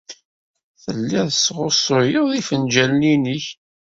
[0.83, 3.45] Telliḍ tesɣusuyeḍ ifenjalen-nnek.